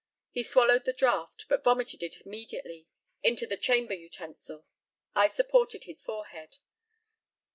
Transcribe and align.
He 0.31 0.41
swallowed 0.41 0.85
the 0.85 0.93
draught, 0.93 1.45
but 1.47 1.63
vomited 1.63 2.01
it 2.01 2.21
immediately 2.25 2.87
into 3.21 3.45
the 3.45 3.55
chamber 3.55 3.93
utensil. 3.93 4.65
I 5.13 5.27
supported 5.27 5.83
his 5.83 6.01
forehead. 6.01 6.57